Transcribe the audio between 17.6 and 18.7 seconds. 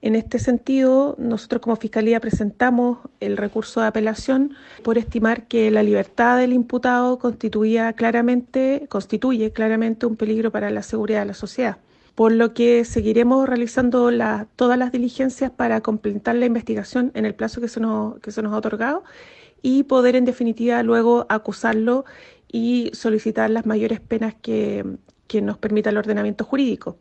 que se, nos, que se nos ha